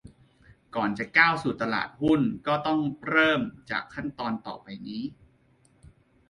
[0.75, 5.01] ก่อนจะก้าวเข้าสู่ตลาดหุ้นก็ต้องเริ่มจากขั้นตอนต่อไปนี้